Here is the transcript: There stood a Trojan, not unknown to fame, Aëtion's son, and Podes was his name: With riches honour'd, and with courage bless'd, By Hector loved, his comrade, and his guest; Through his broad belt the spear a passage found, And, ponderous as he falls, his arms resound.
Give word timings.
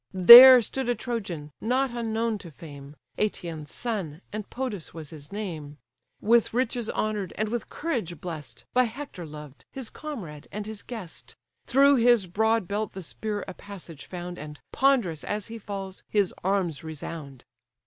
There 0.15 0.59
stood 0.63 0.89
a 0.89 0.95
Trojan, 0.95 1.51
not 1.61 1.91
unknown 1.91 2.39
to 2.39 2.49
fame, 2.49 2.95
Aëtion's 3.19 3.71
son, 3.71 4.21
and 4.33 4.49
Podes 4.49 4.95
was 4.95 5.11
his 5.11 5.31
name: 5.31 5.77
With 6.19 6.55
riches 6.55 6.89
honour'd, 6.89 7.33
and 7.37 7.49
with 7.49 7.69
courage 7.69 8.19
bless'd, 8.19 8.63
By 8.73 8.85
Hector 8.85 9.27
loved, 9.27 9.63
his 9.71 9.91
comrade, 9.91 10.47
and 10.51 10.65
his 10.65 10.81
guest; 10.81 11.35
Through 11.67 11.97
his 11.97 12.25
broad 12.25 12.67
belt 12.67 12.93
the 12.93 13.03
spear 13.03 13.45
a 13.47 13.53
passage 13.53 14.07
found, 14.07 14.39
And, 14.39 14.59
ponderous 14.71 15.23
as 15.23 15.45
he 15.49 15.59
falls, 15.59 16.01
his 16.09 16.33
arms 16.43 16.83
resound. 16.83 17.45